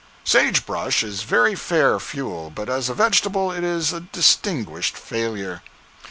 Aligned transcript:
Sage 0.23 0.65
brush 0.65 1.03
is 1.03 1.21
very 1.21 1.53
fair 1.53 1.99
fuel, 1.99 2.49
but 2.49 2.69
as 2.69 2.89
a 2.89 2.95
vegetable 2.95 3.51
it 3.51 3.63
is 3.63 3.93
a 3.93 3.99
distinguished 3.99 4.97
failure. 4.97 5.61